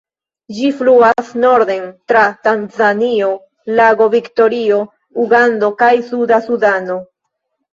[0.59, 3.29] Ĝi fluas norden tra Tanzanio,
[3.81, 4.81] Lago Viktorio,
[5.27, 6.99] Ugando kaj Suda Sudano.